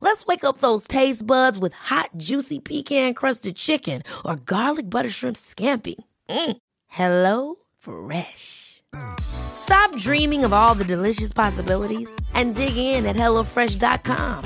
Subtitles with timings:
[0.00, 5.36] Let's wake up those taste buds with hot, juicy pecan-crusted chicken or garlic butter shrimp
[5.36, 5.96] scampi.
[6.28, 6.56] Mm.
[6.88, 8.82] Hello Fresh.
[9.20, 14.44] Stop dreaming of all the delicious possibilities and dig in at HelloFresh.com.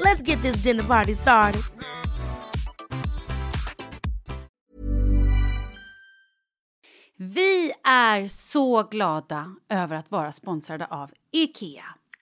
[0.00, 1.62] Let's get this dinner party started.
[7.18, 10.86] Vi är så glada över att vara sponsrade
[11.32, 11.84] Ikea.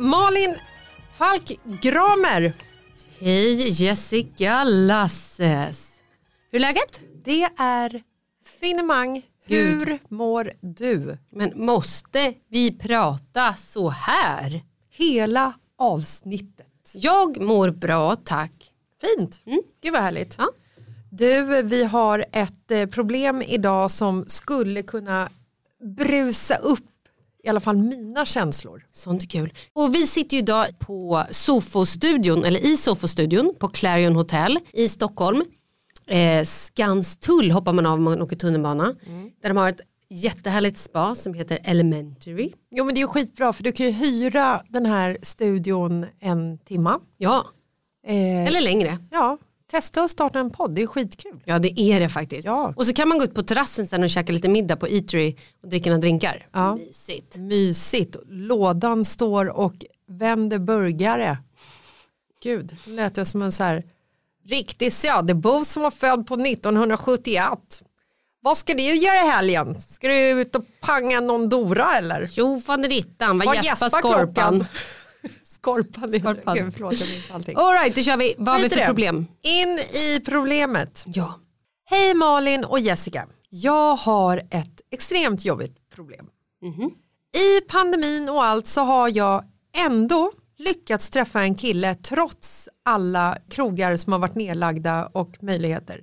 [0.00, 0.56] Malin
[1.18, 2.52] Falk Gramer!
[3.18, 6.02] Hej Jessica Lasses.
[6.50, 7.00] Hur är läget?
[7.24, 8.02] Det är
[8.60, 9.22] finemang.
[9.44, 11.18] Hur mår du?
[11.30, 14.64] Men måste vi prata så här?
[14.90, 16.92] Hela avsnittet.
[16.94, 18.72] Jag mår bra tack.
[19.00, 19.42] Fint.
[19.82, 20.34] Gud vad härligt.
[20.38, 20.48] Ja.
[21.10, 25.30] Du, vi har ett eh, problem idag som skulle kunna
[25.96, 26.84] brusa upp
[27.44, 28.86] i alla fall mina känslor.
[28.92, 29.52] Sånt är kul.
[29.72, 35.44] Och vi sitter ju idag på Sofostudion, eller i Sofostudion på Clarion Hotel i Stockholm.
[36.06, 38.94] Eh, Skanstull hoppar man av om man åker tunnelbana.
[39.42, 42.52] Där de har ett jättehärligt spa som heter Elementary.
[42.70, 46.58] Jo men det är ju skitbra för du kan ju hyra den här studion en
[46.58, 47.00] timma.
[47.16, 47.46] Ja,
[48.06, 48.98] Eh, eller längre.
[49.10, 49.38] Ja,
[49.70, 51.42] testa att starta en podd, det är skitkul.
[51.44, 52.44] Ja det är det faktiskt.
[52.44, 52.72] Ja.
[52.76, 55.36] Och så kan man gå ut på terrassen sen och käka lite middag på Eatery
[55.62, 56.46] och dricka några drinkar.
[56.52, 56.74] Ja.
[56.74, 57.36] Mysigt.
[57.36, 58.16] Mysigt.
[58.28, 59.74] Lådan står och
[60.08, 61.38] vänder burgare.
[62.42, 63.84] Gud, det lät jag som en så här
[64.44, 67.82] riktig söderbo som var född på 1971.
[68.42, 69.80] Vad ska du göra i helgen?
[69.80, 72.30] Ska du ut och panga någon Dora eller?
[72.32, 74.64] Jo faderittan, vad Vad gäspar skorpan?
[75.62, 76.14] Skorpan.
[76.14, 76.56] är- Skorpan.
[76.56, 77.56] Gud, förlåt, jag minns allting.
[77.56, 78.34] Alright, då kör vi.
[78.38, 78.86] Vad har vi i för det.
[78.86, 79.26] problem?
[79.42, 81.04] In i problemet.
[81.06, 81.34] Ja.
[81.84, 83.26] Hej Malin och Jessica.
[83.48, 86.26] Jag har ett extremt jobbigt problem.
[87.36, 89.44] I pandemin och allt så har jag
[89.76, 96.00] ändå lyckats träffa en kille trots alla krogar som har varit nedlagda och möjligheter.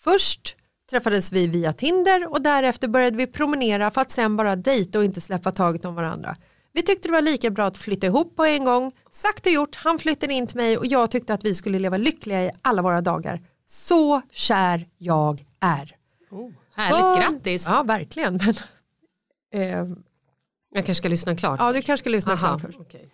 [0.00, 0.56] Först
[0.90, 5.04] träffades vi via Tinder och därefter började vi promenera för att sen bara dejta och
[5.04, 6.36] inte släppa taget om varandra.
[6.78, 8.92] Vi tyckte det var lika bra att flytta ihop på en gång.
[9.10, 11.96] Sagt och gjort, han flyttade in till mig och jag tyckte att vi skulle leva
[11.96, 13.40] lyckliga i alla våra dagar.
[13.66, 15.96] Så kär jag är.
[16.74, 17.64] Härligt, För- grattis.
[17.66, 18.40] Ja, verkligen.
[18.44, 18.54] Men,
[19.62, 19.78] eh,
[20.70, 21.60] Jag kanske ska lyssna klart.
[21.60, 22.78] ja, du kanske ska lyssna Aha, klart först.
[22.80, 23.08] okej.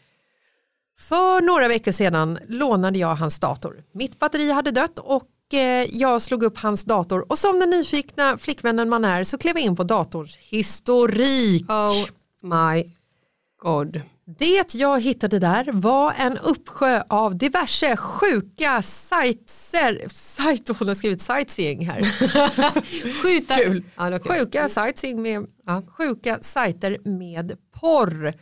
[0.98, 3.84] För några veckor sedan lånade jag hans dator.
[3.92, 8.38] Mitt batteri hade dött och eh, jag slog upp hans dator och som den nyfikna
[8.38, 11.70] flickvännen man är så klev jag in på datorns historik.
[11.70, 12.06] Oh
[12.42, 12.84] my
[13.64, 14.00] god.
[14.38, 21.20] Det jag hittade där var en uppsjö av diverse sjuka sajter, sajt, hon har skrivit
[21.22, 22.02] sightseeing här.
[23.22, 23.54] Skjuta.
[23.56, 23.84] Kul.
[23.96, 24.38] Ja, okej.
[24.38, 25.82] Sjuka sightseeing med Ja.
[25.98, 28.34] sjuka sajter med porr.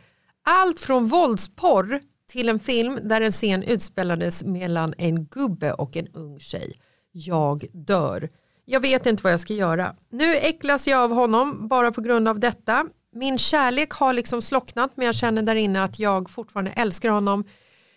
[0.45, 1.99] Allt från våldsporr
[2.31, 6.79] till en film där en scen utspelades mellan en gubbe och en ung tjej.
[7.11, 8.29] Jag dör.
[8.65, 9.95] Jag vet inte vad jag ska göra.
[10.11, 12.85] Nu äcklas jag av honom bara på grund av detta.
[13.13, 17.43] Min kärlek har liksom slocknat men jag känner där inne att jag fortfarande älskar honom.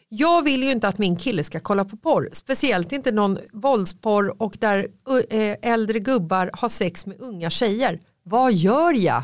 [0.08, 4.42] Jag vill ju inte att min kille ska kolla på porr, speciellt inte någon våldsporr
[4.42, 4.86] och där
[5.30, 8.00] eh, äldre gubbar har sex med unga tjejer.
[8.22, 9.22] Vad gör jag?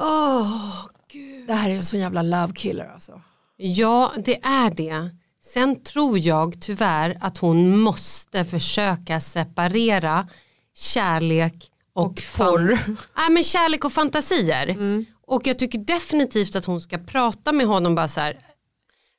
[0.00, 0.86] Åh,
[1.46, 3.22] Det här är en sån jävla love killer alltså.
[3.56, 5.10] Ja, det är det.
[5.42, 10.28] Sen tror jag tyvärr att hon måste försöka separera
[10.74, 12.78] kärlek och, Och porr.
[13.16, 14.76] Nej, men kärlek och fantasier.
[15.26, 18.38] Och jag tycker definitivt att hon ska prata med honom bara så här.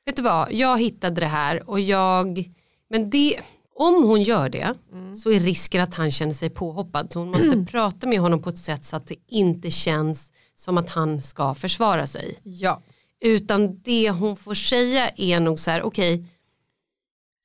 [0.06, 2.44] Vet du vad, jag hittade det här och jag,
[2.90, 3.40] men det,
[3.74, 4.74] om hon gör det
[5.22, 7.12] så är risken att han känner sig påhoppad.
[7.12, 10.78] Så hon måste prata med honom på ett sätt så att det inte känns som
[10.78, 12.38] att han ska försvara sig.
[12.42, 12.82] Ja.
[13.20, 16.24] Utan det hon får säga är nog så här, okej,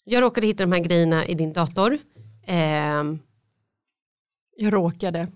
[0.03, 1.97] jag råkade hitta de här grejerna i din dator.
[2.45, 3.19] Ehm,
[4.61, 5.27] Jag råkade.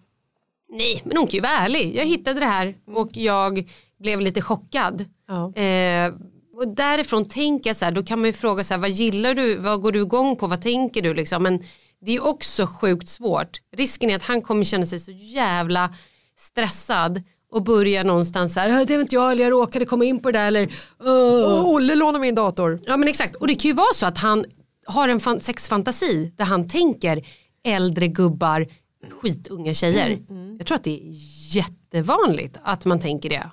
[0.69, 1.95] nej, men hon kan ju vara ärlig.
[1.95, 5.05] Jag hittade det här och jag blev lite chockad.
[5.27, 5.53] Ja.
[5.61, 6.13] Eh,
[6.57, 9.33] och därifrån tänker jag så här, då kan man ju fråga så här, vad gillar
[9.33, 11.43] du, vad går du igång på, vad tänker du liksom.
[11.43, 11.63] Men
[12.01, 13.61] det är också sjukt svårt.
[13.77, 15.93] Risken är att han kommer känna sig så jävla
[16.37, 17.21] stressad
[17.51, 20.19] och börja någonstans så här, "Äh, det vet inte jag, eller jag råkade komma in
[20.19, 20.73] på det där eller.
[20.99, 22.81] Och Olle lånar min dator.
[22.85, 24.45] Ja men exakt, och det kan ju vara så att han
[24.85, 27.25] har en fan- sexfantasi där han tänker
[27.65, 28.67] äldre gubbar,
[29.09, 30.19] skitunga tjejer.
[30.57, 31.11] Jag tror att det är
[31.55, 33.49] jättevanligt att man tänker det.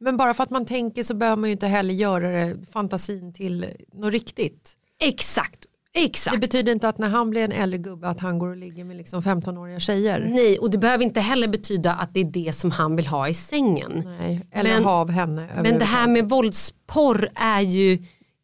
[0.00, 3.32] Men bara för att man tänker så behöver man ju inte heller göra det, fantasin
[3.32, 4.76] till något riktigt.
[5.02, 6.34] Exakt, exakt.
[6.34, 8.84] Det betyder inte att när han blir en äldre gubbe att han går och ligger
[8.84, 10.26] med liksom 15-åriga tjejer.
[10.34, 13.28] Nej, och det behöver inte heller betyda att det är det som han vill ha
[13.28, 14.02] i sängen.
[14.18, 15.48] Nej, eller Men- ha av henne.
[15.62, 18.02] Men det här med våldsporr är ju,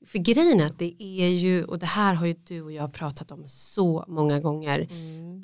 [0.09, 2.93] för grejen är att det är ju, och det här har ju du och jag
[2.93, 4.89] pratat om så många gånger,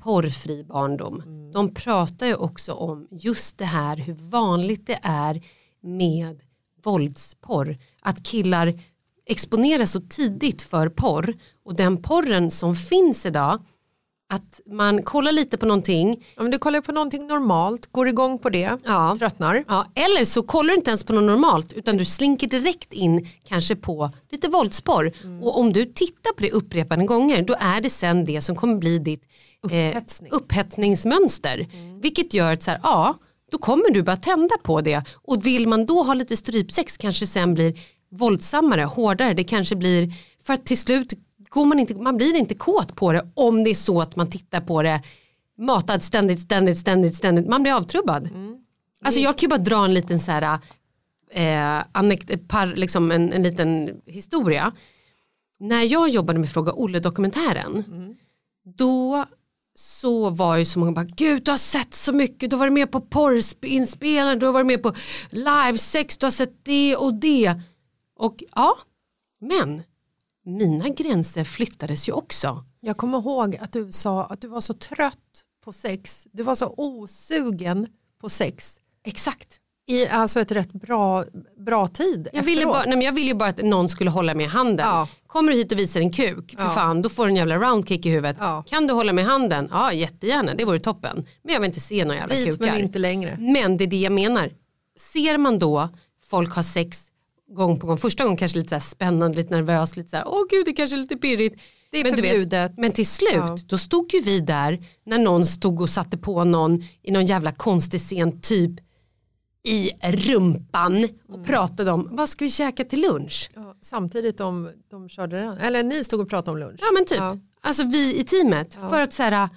[0.03, 1.23] porrfri barndom.
[1.53, 5.43] De pratar ju också om just det här hur vanligt det är
[5.81, 6.41] med
[6.85, 7.79] våldsporr.
[8.01, 8.81] Att killar
[9.27, 11.35] exponeras så tidigt för porr
[11.65, 13.65] och den porren som finns idag,
[14.33, 18.51] att man kollar lite på någonting, Om du kollar på någonting normalt, går igång på
[18.51, 19.65] det, ja, tröttnar.
[19.69, 23.29] Ja, eller så kollar du inte ens på något normalt utan du slinker direkt in
[23.49, 25.13] kanske på lite våldsporr.
[25.43, 28.77] Och om du tittar på det upprepade gånger då är det sen det som kommer
[28.77, 29.23] bli ditt
[29.63, 30.31] Upphetsning.
[30.33, 31.67] eh, upphetsningsmönster.
[32.03, 33.15] Vilket gör att så här, ja,
[33.51, 35.03] då kommer du bara tända på det.
[35.23, 37.75] Och vill man då ha lite strypsex kanske sen blir
[38.11, 39.35] våldsammare, hårdare.
[39.35, 40.13] Det kanske blir,
[40.47, 41.13] för att till slut
[41.55, 44.31] går man inte, man blir inte kåt på det om det är så att man
[44.31, 45.03] tittar på det
[45.59, 47.47] matad ständigt, ständigt, ständigt, ständigt.
[47.49, 48.29] Man blir avtrubbad.
[49.03, 50.59] Alltså jag kan ju bara dra en liten så här,
[51.31, 54.73] eh, anek- par, liksom en, en liten historia.
[55.59, 57.85] När jag jobbade med Fråga Olle-dokumentären
[58.77, 59.25] då
[59.75, 62.73] så var ju så många bara, gud du har sett så mycket, du har varit
[62.73, 64.95] med på porrinspelningar, du har varit med på
[65.31, 67.55] livesex, du har sett det och det.
[68.17, 68.79] Och ja,
[69.41, 69.83] men
[70.45, 72.65] mina gränser flyttades ju också.
[72.81, 75.19] Jag kommer ihåg att du sa att du var så trött
[75.65, 77.87] på sex, du var så osugen
[78.21, 78.81] på sex.
[79.05, 79.61] Exakt.
[79.87, 81.25] I alltså ett rätt bra,
[81.59, 82.75] bra tid Jag vill, ju efteråt.
[82.75, 84.87] bara, nej men jag vill ju bara att någon skulle hålla mig i handen.
[84.87, 85.09] Ja.
[85.27, 86.71] Kommer du hit och visar en kuk, för Ja.
[86.71, 88.37] fan då får du en jävla roundkick i huvudet.
[88.41, 88.65] Ja.
[88.69, 89.69] Kan du hålla mig i handen?
[89.71, 91.27] Ja jättegärna, det vore toppen.
[91.43, 92.67] Men jag vill inte se några jävla Dit kukar.
[92.73, 93.37] men inte längre.
[93.41, 94.53] Men det är det jag menar.
[95.13, 95.89] Ser man då
[96.27, 97.07] folk ha sex
[97.51, 100.43] gång på gång, första gången kanske lite så spännande, lite nervös, lite så här, åh
[100.51, 101.63] gud det kanske är lite pirrigt.
[101.91, 102.73] Det är men, du förbjudet.
[102.79, 103.59] men till slut, Ja.
[103.67, 107.53] då stod ju vi där när någon stod och satte på någon i någon jävla
[107.53, 108.71] konstig scen typ
[109.67, 111.47] i rumpan och Mm.
[111.47, 113.51] pratade om vad ska vi käka till lunch?
[113.55, 115.59] Ja, samtidigt de, de körde den.
[115.59, 116.81] Eller ni stod och pratade om lunch.
[116.81, 117.39] Ja men typ, Ja.
[117.61, 119.49] alltså vi i teamet för att så här,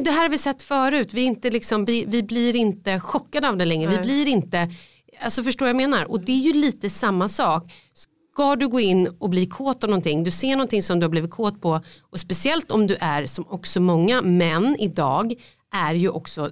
[0.00, 3.56] det här har vi sett förut, vi, inte liksom, vi, vi blir inte chockade av
[3.56, 4.04] det längre, vi Nej.
[4.04, 4.68] blir inte,
[5.20, 6.10] alltså förstår jag menar?
[6.10, 7.72] Och det är ju lite samma sak.
[8.32, 11.10] Ska du gå in och bli kåt av någonting, du ser någonting som du har
[11.10, 15.34] blivit kåt på och speciellt om du är som också många män idag
[15.72, 16.50] är ju också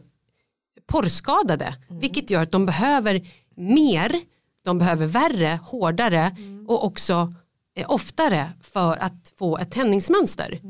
[0.86, 1.74] porrskadade.
[1.88, 3.26] Vilket gör att de behöver
[3.56, 4.20] mer,
[4.64, 6.36] de behöver värre, hårdare
[6.68, 7.34] och också
[7.76, 10.60] eh, oftare för att få ett tändningsmönster.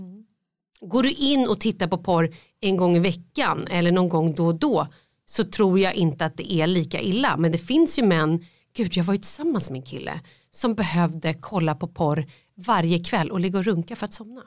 [0.81, 4.47] Går du in och tittar på porr en gång i veckan eller någon gång då
[4.47, 4.87] och då
[5.33, 7.37] så tror jag inte att det är lika illa.
[7.37, 8.45] Men det finns ju män,
[8.77, 10.21] gud jag var ju tillsammans med en kille
[10.51, 14.43] som behövde kolla på porr varje kväll och ligga och runka för att somna.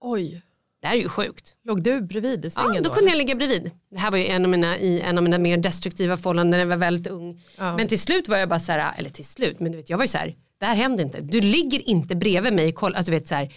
[0.00, 0.42] Oj,
[0.80, 1.56] Det här är ju sjukt.
[1.64, 3.70] låg du bredvid i sängen Ja, då kunde jag ligga bredvid.
[3.90, 6.58] Det här var ju en av mina, i en av mina mer destruktiva förhållanden när
[6.58, 7.42] jag var väldigt ung.
[7.58, 7.76] Ja.
[7.76, 9.96] Men till slut var jag bara så här, eller till slut, men du vet jag
[9.98, 11.20] var ju så här, det här händer inte.
[11.20, 13.52] Du ligger inte bredvid mig, kolla, alltså, du vet så här,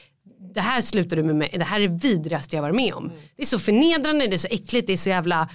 [0.54, 3.12] det här slutar du med mig, det här är det jag varit med om.
[3.36, 5.50] Det är så förnedrande, det är så äckligt, det är så jävla,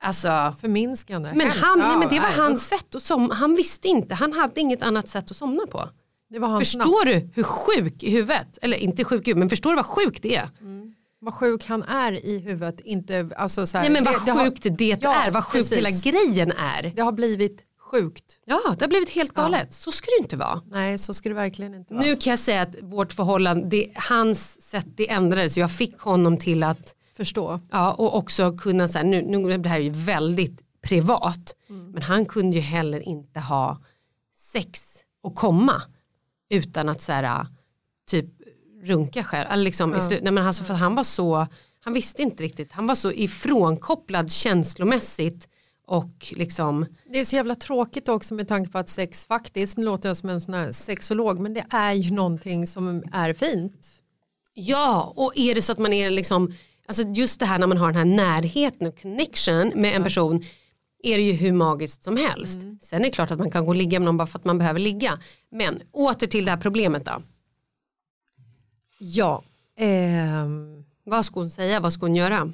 [0.00, 0.54] alltså.
[0.60, 1.28] Förminskande.
[1.34, 1.62] Men, Hemskt.
[1.64, 4.60] han, Ja, men det var nej, hans sätt att somna, han visste inte, han hade
[4.60, 5.88] inget annat sätt att somna på.
[6.58, 9.86] Förstår du hur sjuk i huvudet, eller inte sjuk i huvudet, men förstår du vad
[9.86, 10.48] sjukt det är?
[11.22, 12.80] Vad sjuk han är i huvudet.
[12.80, 15.44] Inte, alltså så här, Nej men vad det, det har- sjukt det Ja, är, vad
[15.44, 16.92] sjukt hela grejen är.
[16.96, 18.24] Det har blivit sjukt.
[18.44, 19.74] Ja, det har blivit helt galet.
[19.74, 20.60] Så ska det inte vara.
[20.70, 22.04] Nej, så ska det verkligen inte vara.
[22.04, 25.56] Nu kan jag säga att vårt förhållande, det, hans sätt det ändrades.
[25.56, 27.60] Jag fick honom till att, Förstå.
[27.70, 31.54] ja, och också kunna, så här, nu, nu det här är ju väldigt privat,
[31.92, 33.78] men han kunde ju heller inte ha
[34.36, 35.82] sex och komma
[36.50, 37.46] utan att så här,
[38.10, 38.26] typ
[38.82, 39.48] runka själv.
[39.50, 41.46] Eller liksom, slut, nej, men alltså, för han var så,
[41.80, 45.48] han visste inte riktigt, han var så ifrånkopplad känslomässigt
[45.86, 49.84] och liksom Det är så jävla tråkigt också med tanke på att sex faktiskt, nu
[49.84, 53.86] låter jag som en sån här sexolog, men det är ju någonting som är fint.
[54.54, 56.52] Ja, och är det så att man är liksom,
[56.90, 60.44] alltså just det här när man har den här närheten och connection med en person
[61.02, 62.58] är det ju hur magiskt som helst.
[62.80, 64.44] Sen är det klart att man kan gå och ligga med någon bara för att
[64.44, 65.18] man behöver ligga.
[65.50, 67.22] Men åter till det här problemet då.
[68.98, 69.42] Ja,
[69.76, 72.52] ehm, Vad ska hon säga, vad ska hon göra?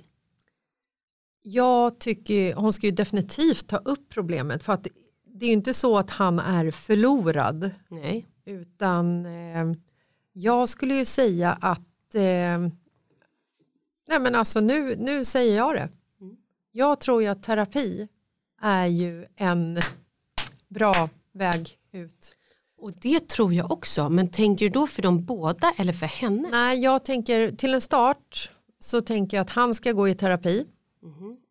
[1.47, 4.87] jag tycker hon ska ju definitivt ta upp problemet för att
[5.35, 8.27] det är ju inte så att han är förlorad Nej.
[8.45, 9.73] utan eh,
[10.33, 12.69] jag skulle ju säga att eh,
[14.09, 15.89] nej men alltså nu, nu säger jag det.
[16.73, 18.09] Jag tror ju att terapi
[18.63, 19.81] är ju en
[20.69, 22.37] bra väg ut.
[22.79, 26.49] Och det tror jag också, men tänker du då för de båda eller för henne?
[26.51, 30.67] Nej, jag tänker till en start så tänker jag att han ska gå i terapi.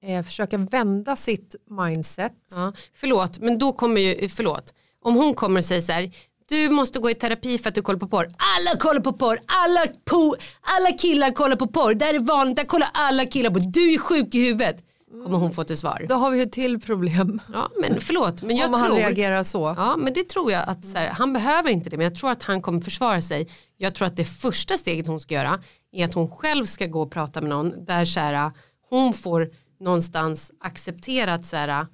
[0.04, 2.34] Eh, försöka vända sitt mindset.
[2.52, 4.74] Ja, förlåt, men då kommer ju, förlåt.
[5.02, 6.12] Om hon kommer och säger så här,
[6.50, 8.28] du måste gå i terapi för att du kollar på porr.
[8.38, 11.94] Alla kollar på porr, alla, po, alla killar kollar på porr.
[11.94, 13.60] Det här är vanligt, där kollar alla killar på.
[13.60, 14.84] Du är sjuk i huvudet.
[15.24, 16.06] Kommer hon få till svar.
[16.10, 17.42] Då har vi ett till problem.
[17.54, 18.98] Ja, men förlåt, men jag om han tror.
[18.98, 19.74] reagerar så.
[19.78, 22.44] Ja, men det tror jag att här, han behöver inte det, men jag tror att
[22.44, 23.48] han kommer försvara sig.
[23.78, 25.60] Jag tror att det första steget hon ska göra
[25.92, 28.52] är att hon själv ska gå och prata med någon där så här,
[28.90, 29.50] hon får
[29.80, 31.86] någonstans acceptera att så här,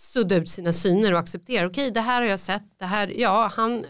[0.00, 3.52] sudda ut sina syner och acceptera, okej det här har jag sett, det här, ja
[3.56, 3.84] han,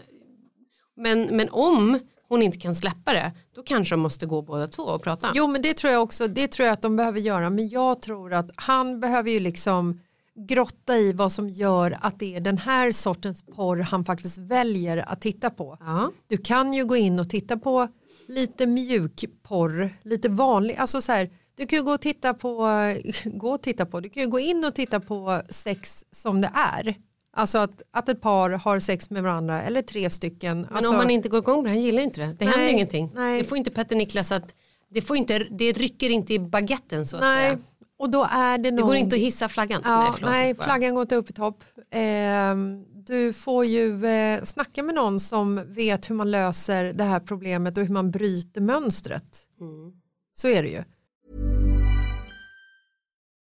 [0.95, 4.83] men, men om hon inte kan släppa det, då kanske de måste gå båda två
[4.83, 5.31] och prata.
[5.35, 8.01] Jo men det tror jag också, det tror jag att de behöver göra men jag
[8.01, 10.01] tror att han behöver ju liksom
[10.47, 14.97] grotta i vad som gör att det är den här sortens porr han faktiskt väljer
[14.97, 15.77] att titta på.
[15.79, 16.11] Ja.
[16.27, 17.87] Du kan ju gå in och titta på
[18.27, 22.67] lite mjuk porr, lite vanlig, alltså så här, du kan ju gå och titta på,
[23.25, 26.51] gå och titta på, du kan ju gå in och titta på sex som det
[26.53, 26.95] är.
[27.33, 30.61] Alltså att, att ett par har sex med varandra eller tre stycken.
[30.61, 32.35] Men alltså, om man inte går igång på det, han gillar inte det.
[32.39, 33.11] Det händer Nej, ju ingenting.
[33.15, 33.41] nej.
[33.41, 34.55] Det får inte Petter Niklas att,
[34.89, 37.59] det, får inte, det rycker inte i baguetten så att Nej, säga.
[37.99, 38.87] och då är det Det någon...
[38.87, 39.81] går inte att hissa flaggan.
[39.85, 40.53] Ja, nej, förlåt, skojar.
[40.65, 41.63] flaggan går inte upp i topp.
[41.91, 47.19] Ehm, du får ju eh, snacka med någon som vet hur man löser det här
[47.19, 49.47] problemet och hur man bryter mönstret.
[49.61, 49.91] Mm.
[50.33, 50.83] Så är det ju.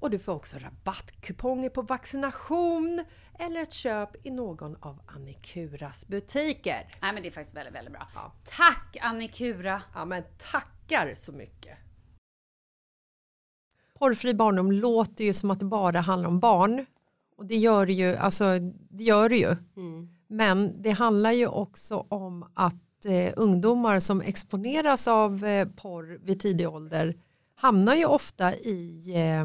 [0.00, 3.04] och du får också rabattkuponger på vaccination
[3.38, 6.94] eller ett köp i någon av Annikuras butiker.
[7.02, 8.08] Nej men det är faktiskt väldigt, väldigt bra.
[8.14, 8.32] Ja.
[8.44, 9.82] Tack Annikura!
[9.94, 11.78] Ja, men tackar så mycket.
[13.98, 16.86] Porrfri barndom låter ju som att det bara handlar om barn.
[17.36, 18.58] Och det gör det ju, alltså
[18.90, 19.56] det gör det ju.
[20.28, 26.40] Men det handlar ju också om att eh, ungdomar som exponeras av eh, porr vid
[26.40, 27.16] tidig ålder
[27.54, 29.44] hamnar ju ofta i, eh,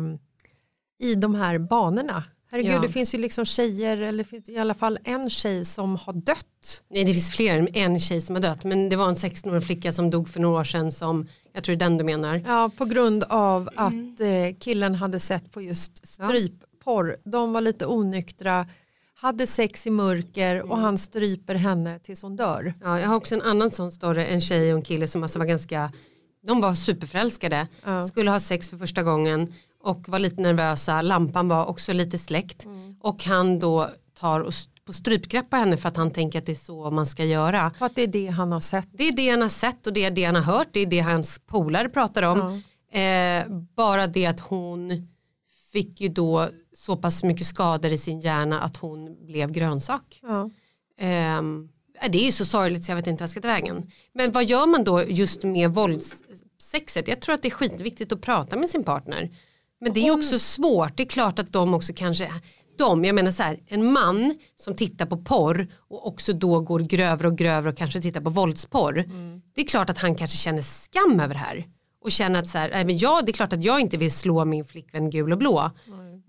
[1.00, 2.24] i de här banorna.
[2.52, 2.80] Herregud, Ja.
[2.80, 6.14] det finns ju liksom tjejer, eller det finns i alla fall en tjej som har
[6.14, 6.82] dött.
[6.90, 9.64] Nej det finns fler än en tjej som har dött men det var en 16-årig
[9.64, 12.42] flicka som dog för några år sedan som jag tror det är den du menar.
[12.46, 14.14] Ja, på grund av Mm.
[14.14, 17.16] att eh, killen hade sett på just strypporr.
[17.24, 18.66] De var lite onyktra,
[19.16, 20.72] hade sex i mörker Mm.
[20.72, 22.74] och han stryper henne tills hon dör.
[22.84, 25.40] Ja, jag har också en annan sån story, en tjej och en kille som alltså
[25.40, 25.92] var ganska,
[26.48, 27.68] de var superförälskade,
[28.10, 29.54] skulle ha sex för första gången
[29.86, 32.68] och var lite nervösa, lampan var också lite släckt
[33.02, 34.54] och han då tar och
[34.86, 37.72] på strypgreppar henne för att han tänker att det är så man ska göra.
[37.80, 38.88] För att det är det han har sett.
[38.92, 40.86] Det är det han har sett och det är det han har hört, det är
[40.86, 42.64] det hans polare pratar om.
[42.92, 45.08] Eh, bara det att hon
[45.72, 50.22] fick ju då så pass mycket skador i sin hjärna att hon blev grönsak.
[51.00, 51.70] Ehm,
[52.02, 53.92] ja, det är ju så sorgligt så jag vet inte vad jag ska ta vägen.
[54.14, 57.08] Men vad gör man då just med våldssexet?
[57.08, 59.30] Jag tror att det är skitviktigt att prata med sin partner.
[59.86, 62.32] Men det är också svårt, det är klart att de också kanske,
[62.78, 66.80] de, jag menar så här, en man som tittar på porr och också då går
[66.80, 69.04] grövre och grövre och kanske tittar på våldsporr.
[69.56, 71.66] Det är klart att han kanske känner skam över det här.
[72.04, 74.46] Och känner att så här, men ja, det är klart att jag inte vill slå
[74.46, 75.72] min flickvän gul och blå.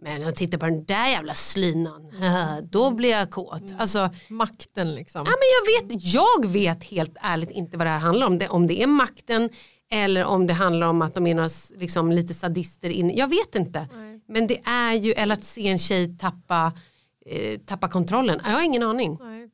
[0.03, 2.12] Men när jag tittar på den där jävla slinan,
[2.71, 3.62] då blir jag kåt.
[3.79, 5.23] Alltså, Makten liksom.
[5.27, 8.38] Ja, men jag, vet, jag vet helt ärligt inte vad det här handlar om.
[8.38, 9.51] Det, om det är makten
[9.90, 13.16] eller om det handlar om att de är några, liksom, lite sadister in.
[13.16, 13.88] Jag vet inte.
[14.27, 16.72] Men det är ju, eller att se en tjej tappa,
[17.27, 18.40] eh, tappa kontrollen.
[18.44, 19.18] Jag har ingen aning.
[19.20, 19.51] Nej.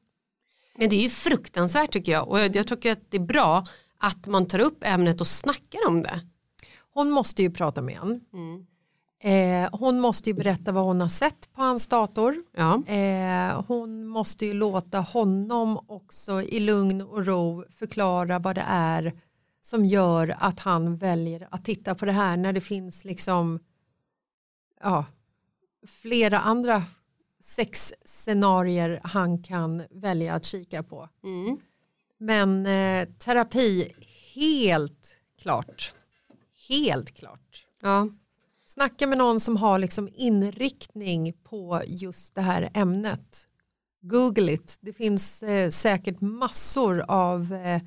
[0.78, 2.28] Men det är ju fruktansvärt tycker jag.
[2.28, 3.66] Och jag, jag tycker att det är bra
[3.98, 6.20] att man tar upp ämnet och snackar om det.
[6.94, 8.20] Hon måste ju prata med honom.
[8.32, 8.66] Mm.
[9.24, 12.36] Eh, hon måste ju berätta vad hon har sett på hans dator.
[12.56, 12.82] Ja.
[12.86, 19.12] Eh, hon måste ju låta honom också i lugn och ro förklara vad det är
[19.62, 23.60] som gör att han väljer att titta på det här när det finns liksom
[24.80, 25.04] ja,
[25.86, 26.84] flera andra
[27.40, 31.08] sexscenarier han kan välja att kika på.
[31.24, 31.58] Mm.
[32.18, 33.92] Men eh, terapi,
[34.34, 35.94] helt klart.
[36.68, 37.66] Helt klart.
[37.82, 38.08] ja.
[38.64, 43.48] Snacka med någon som har liksom inriktning på just det här ämnet.
[44.00, 44.78] Google it.
[44.80, 47.82] Det finns eh, säkert massor av eh,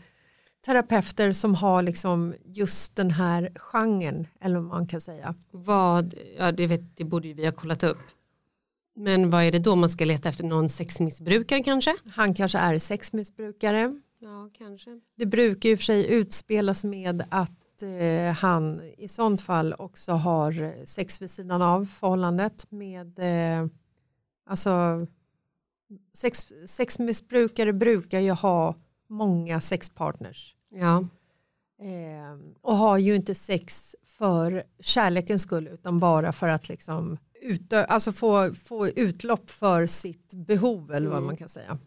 [0.65, 5.35] terapeuter som har liksom just den här genren eller vad man kan säga.
[5.51, 7.97] Vad, ja det, vet, det borde ju vi ha kollat upp.
[8.95, 10.43] Men vad är det då man ska leta efter?
[10.43, 11.95] Någon sexmissbrukare kanske?
[12.09, 14.01] Han kanske är sexmissbrukare.
[14.19, 14.99] Ja, kanske.
[15.15, 20.85] Det brukar ju för sig utspelas med att eh, han i sånt fall också har
[20.85, 23.67] sex vid sidan av förhållandet med eh,
[24.45, 25.05] alltså
[26.13, 28.75] sex, sexmissbrukare brukar ju ha
[29.15, 30.97] många sexpartners Ja.
[31.81, 37.85] eh, och har ju inte sex för kärlekens skull utan bara för att liksom utö-
[37.85, 41.77] alltså få, få utlopp för sitt behov eller vad man kan säga.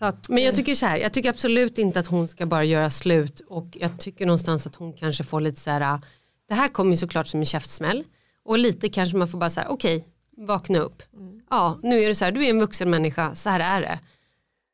[0.00, 2.90] Att, Men jag tycker så här, jag tycker absolut inte att hon ska bara göra
[2.90, 6.00] slut och jag tycker någonstans att hon kanske får lite så här,
[6.48, 8.04] det här kommer ju såklart som en käftsmäll
[8.44, 11.02] och lite kanske man får bara så här, okej, vakna upp.
[11.50, 13.98] Ja, nu är det så här, du är en vuxen människa, så här är det.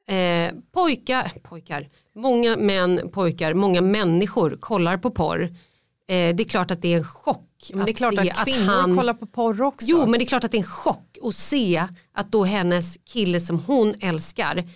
[0.09, 5.43] Eh, pojkar, pojkar, många män, pojkar, många människor kollar på porr.
[5.43, 7.71] Eh, det är klart att det är en chock.
[7.75, 9.87] men det är klart se att kvinnor kollar på porr också.
[9.89, 12.99] Jo men det är klart att det är en chock att se att då hennes
[13.05, 14.69] kille som hon älskar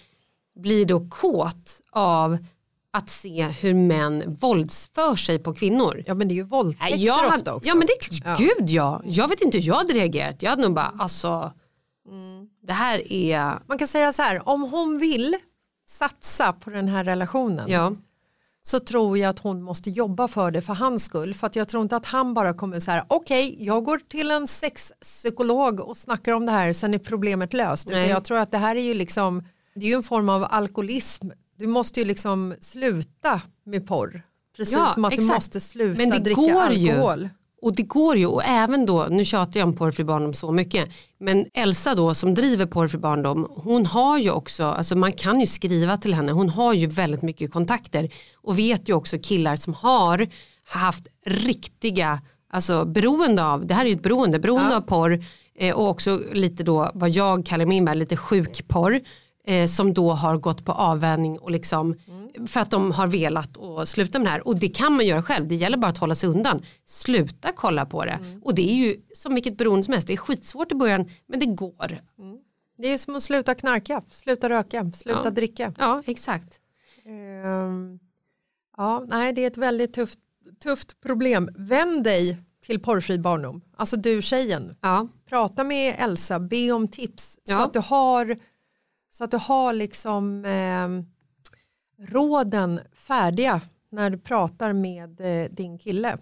[0.61, 2.39] blir då kåt av
[2.93, 6.03] att se hur män våldsför sig på kvinnor.
[6.07, 7.69] Ja men det är ju våldtäkter jag, ofta också.
[7.69, 9.03] ja men det är gud ja.
[9.05, 10.43] Jag vet inte hur jag hade reagerat.
[10.43, 11.53] Jag hade nog bara alltså
[12.63, 15.37] det här är Man kan säga så här, om hon vill
[15.87, 17.93] satsa på den här relationen ja.
[18.63, 21.35] så tror jag att hon måste jobba för det för hans skull.
[21.35, 24.31] För att jag tror inte att han bara kommer så här, okej jag går till
[24.31, 27.89] en sexpsykolog och snackar om det här, sen är problemet löst.
[27.89, 28.09] Nej.
[28.09, 29.45] jag tror att det här är ju liksom,
[29.75, 31.29] det är ju en form av alkoholism.
[31.57, 34.23] Du måste ju liksom sluta med porr.
[34.57, 35.35] Precis Ja, som att du exakt.
[35.35, 37.29] måste sluta Men det dricka går ju.
[37.63, 40.89] Och det går ju och även då, nu tjatar jag om porrfri barndom så mycket,
[41.19, 45.47] men Elsa då som driver porrfri barndom, hon har ju också, alltså man kan ju
[45.47, 49.75] skriva till henne, hon har ju väldigt mycket kontakter och vet ju också killar som
[49.75, 50.29] har
[50.69, 52.21] haft riktiga,
[52.51, 55.25] alltså beroende av, det här är ju ett beroende, beroende av porr
[55.59, 59.01] eh, och också lite då vad jag kallar min värld lite sjukporr
[59.47, 61.95] eh, som då har gått på avvänjning och liksom
[62.47, 65.23] för att de har velat och sluta med det här och det kan man göra
[65.23, 68.75] själv, det gäller bara att hålla sig undan sluta kolla på det och det är
[68.75, 71.99] ju som vilket beroende som helst, det är skitsvårt i början men det går.
[72.79, 75.31] Det är som att sluta knarka, sluta röka, sluta Ja.
[75.31, 75.75] dricka.
[75.79, 76.61] Ja exakt.
[77.05, 77.99] Ehm,
[78.77, 80.19] ja, nej, det är ett väldigt tufft,
[80.63, 81.49] tufft problem.
[81.57, 83.61] Vänd dig till porrfri barndom.
[83.77, 84.77] Alltså du tjejen.
[84.81, 85.09] Ja.
[85.29, 87.65] prata med Elsa, be om tips så Ja.
[87.65, 88.37] att du har
[89.11, 90.89] så att du har liksom eh,
[92.09, 93.61] råden färdiga
[93.91, 96.19] när du pratar med eh, din kille.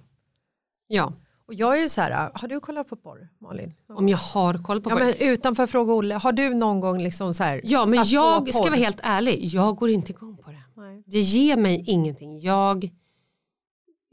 [0.87, 1.13] Ja,
[1.47, 3.75] Och jag är ju så här, har du kollat på porr Malin?
[3.89, 5.05] om jag har koll på Ja porr.
[5.05, 8.63] men utanför fråga Olle, har du någon gång liksom så här Ja men jag ska
[8.63, 10.63] vara helt ärlig, jag går inte igång på det.
[10.77, 11.03] Nej.
[11.07, 12.39] Det ger mig ingenting.
[12.41, 12.91] Jag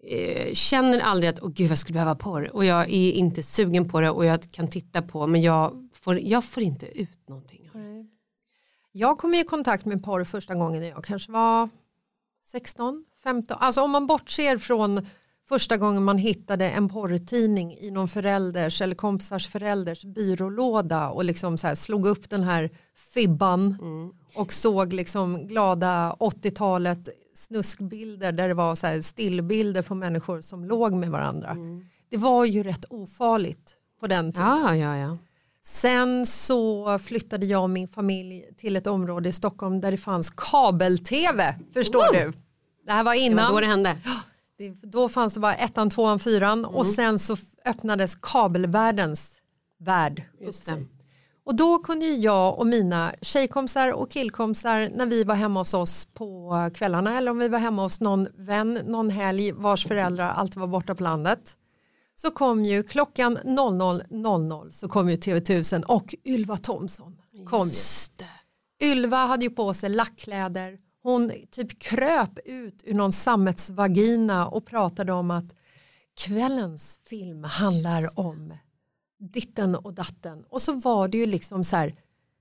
[0.03, 3.89] eh, känner aldrig att åh gud jag skulle behöva porr och jag är inte sugen
[3.89, 7.66] på det och jag kan titta på men jag får, jag får inte ut någonting.
[8.97, 11.69] Jag kom i kontakt med porr första gången när jag kanske var
[12.45, 13.57] 16, 15.
[13.59, 15.07] Alltså om man bortser från
[15.49, 21.57] första gången man hittade en porrtidning i någon förälders eller kompisars förälders byrålåda och liksom
[21.57, 22.69] så slog upp den här
[23.13, 23.77] fibban
[24.35, 30.93] och såg liksom glada 80-talet snuskbilder där det var så stillbilder på människor som låg
[30.93, 31.55] med varandra.
[32.09, 34.47] Det var ju rätt ofarligt på den tiden.
[34.47, 35.17] Ja, ja, ja.
[35.67, 40.29] Sen så flyttade jag och min familj till ett område i Stockholm där det fanns
[40.29, 41.55] kabel-tv.
[41.73, 42.33] Förstår du?
[42.85, 43.53] Det här var Det var innan.
[43.53, 43.97] då det hände.
[44.57, 49.41] Det, då fanns det bara ettan, tvåan, fyran och sen så öppnades kabelvärldens
[49.79, 50.23] värld.
[51.45, 55.73] Och då kunde ju jag och mina tjejkompisar och killkompisar när vi var hemma hos
[55.73, 60.29] oss på kvällarna eller om vi var hemma hos någon vän någon helg vars föräldrar
[60.29, 61.57] alltid var borta på landet
[62.21, 67.73] så kom ju klockan 00.00 så kom ju TV1000 och Ylva Thomsson kom ju.
[67.73, 68.85] Just det.
[68.85, 70.77] Ylva hade ju på sig lackkläder.
[71.03, 75.55] Hon typ kröp ut ur någon sammetsvagina och pratade om att
[76.17, 78.53] kvällens film handlar om
[79.19, 80.43] ditten och datten.
[80.49, 81.95] Och så var det ju liksom så här,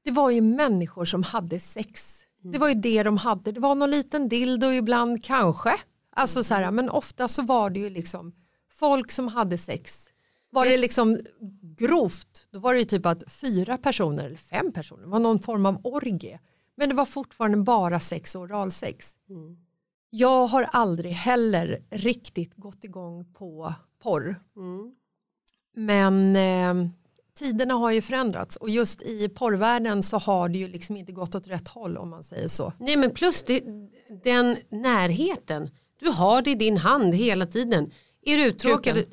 [0.04, 2.22] det var ju människor som hade sex.
[2.52, 3.52] Det var ju det de hade.
[3.52, 5.72] Det var någon liten dildo ibland kanske.
[6.16, 8.32] Alltså så här, men ofta så var det ju liksom
[8.78, 10.08] folk som hade sex.
[10.50, 11.18] Var det liksom
[11.78, 15.66] grovt, då var det ju typ att fyra personer eller fem personer var någon form
[15.66, 16.40] av orgie.
[16.76, 19.16] Men det var fortfarande bara sex och oralsex.
[20.10, 24.40] Jag har aldrig heller riktigt gått igång på porr.
[25.74, 26.90] Men eh,
[27.38, 31.34] tiderna har ju förändrats och just i porrvärlden så har det ju liksom inte gått
[31.34, 32.72] åt rätt håll om man säger så.
[32.78, 33.62] Nej men plus det,
[34.24, 35.70] den närheten.
[36.00, 37.90] Du har det i din hand hela tiden.
[38.26, 39.10] Är du uttråkad, Kuken.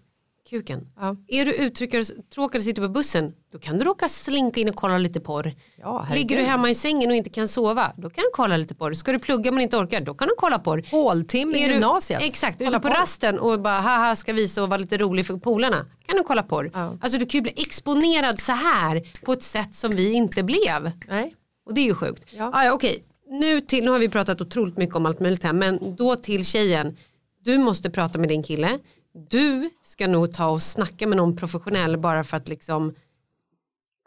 [0.50, 0.88] kuken.
[1.00, 1.16] Ja.
[1.28, 4.76] Är du uttråkad tråkad och sitter på bussen, då kan du råka slinka in och
[4.76, 5.54] kolla lite porr.
[5.82, 6.08] Ja.
[6.14, 8.94] Ligger du hemma i sängen och inte kan sova, då kan du kolla lite porr.
[8.94, 10.84] Ska du plugga men inte orkar, då kan du kolla porr.
[10.92, 12.22] Håltimme i Är du- gymnasiet.
[12.24, 12.96] Exakt, Kolla ute på porr.
[12.96, 15.86] rasten och bara haha ska visa och vara lite rolig för polarna.
[16.06, 16.72] Kan du kolla porr.
[16.74, 16.98] Ja.
[17.02, 20.92] Alltså du kan ju bli exponerad så här på ett sätt som vi inte blev.
[21.10, 21.36] Nej.
[21.66, 22.26] Och det är ju sjukt.
[22.38, 22.52] Ja.
[22.54, 25.54] Ah, ja, okej, nu, till, nu har vi pratat otroligt mycket om allt möjligt här
[25.54, 26.98] men då till tjejen.
[27.44, 28.80] Du måste prata med din kille.
[29.14, 32.94] Du ska nog ta och snacka med någon professionell bara för att liksom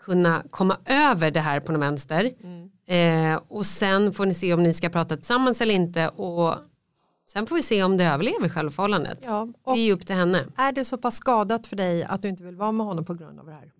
[0.02, 2.32] kunna komma över det här på någon vänster.
[2.86, 6.54] Eh, och sen får ni se om ni ska prata tillsammans eller inte och
[7.28, 9.18] sen får vi se om det överlever själva förhållandet.
[9.24, 10.46] Ja, Det är ju upp till henne.
[10.56, 13.14] är det så pass skadat för dig att du inte vill vara med honom på
[13.14, 13.72] grund av det här?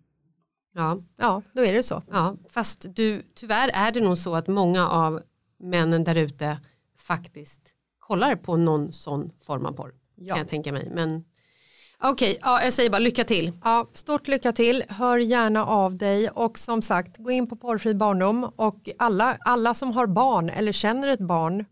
[0.74, 0.98] Ja.
[1.16, 2.02] Ja, då är det så.
[2.10, 5.22] Ja, fast du, tyvärr är det nog så att många av
[5.58, 6.58] männen där ute
[6.98, 7.62] faktiskt
[7.98, 9.94] kollar på någon sån form av porr.
[10.16, 10.34] Ja.
[10.34, 10.90] Kan jag tänka mig.
[10.94, 11.24] Men
[12.02, 13.52] okej, ja, jag säger bara lycka till.
[13.64, 17.94] Ja, stort lycka till, hör gärna av dig och som sagt gå in på porrfri
[17.94, 21.64] barndom och alla, alla som har barn eller känner ett barn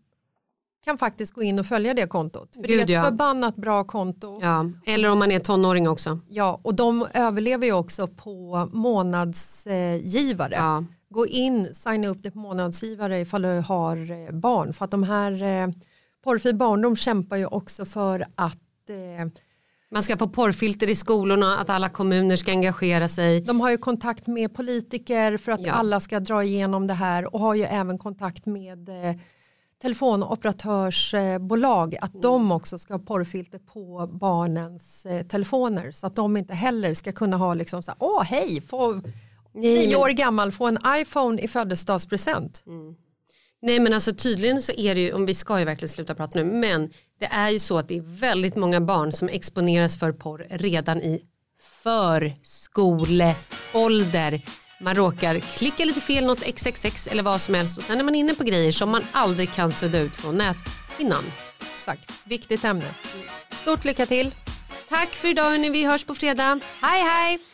[0.85, 2.49] kan faktiskt gå in och följa det kontot.
[2.55, 3.05] För det är Gud, ett ja.
[3.05, 4.39] förbannat bra konto.
[4.43, 4.71] Ja.
[4.85, 4.93] Ja.
[4.93, 6.21] Eller om man är tonåring också.
[6.63, 10.55] och de överlever ju också på månadsgivare.
[10.55, 10.85] Ja.
[11.11, 14.73] Gå in, signa upp dig på månadsgivare ifall du har eh, barn.
[14.73, 15.69] För att de här eh,
[16.25, 18.59] porrfri barndom kämpar ju också för att
[18.91, 19.27] eh,
[19.91, 23.41] Man ska få porrfilter i skolorna, att alla kommuner ska engagera sig.
[23.41, 25.73] De har ju kontakt med politiker för att Ja.
[25.73, 29.15] alla ska dra igenom det här och har ju även kontakt med eh,
[29.83, 36.55] telefonoperatörsbolag att de också ska ha porrfilter på barnens eh, telefoner så att de inte
[36.55, 39.01] heller ska kunna ha liksom så här, åh hej, få
[39.55, 42.65] nio år gammal få en iPhone i födelsedagspresent.
[43.65, 46.39] Nej men alltså tydligen så är det ju, om vi ska ju verkligen sluta prata
[46.39, 50.13] nu, men det är ju så att det är väldigt många barn som exponeras för
[50.13, 51.23] porr redan i
[51.83, 54.41] förskoleålder.
[54.81, 58.15] Man råkar klicka lite fel, något XXX eller vad som helst och sen är man
[58.15, 61.25] inne på grejer som man aldrig kan sudda ut från näthinnan.
[61.77, 62.91] Exakt, viktigt ämne.
[63.53, 64.35] Stort lycka till.
[64.89, 66.61] Tack för idag hörni, vi hörs på fredag.
[66.81, 67.54] Hej hej!